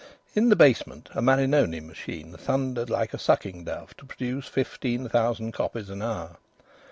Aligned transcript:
In 0.33 0.49
the 0.49 0.55
basement 0.55 1.09
a 1.13 1.21
Marinoni 1.21 1.79
machine 1.79 2.33
thundered 2.35 2.89
like 2.89 3.13
a 3.13 3.19
sucking 3.19 3.65
dove 3.65 3.95
to 3.97 4.05
produce 4.07 4.47
fifteen 4.47 5.07
thousand 5.07 5.51
copies 5.51 5.91
an 5.91 6.01
hour. 6.01 6.37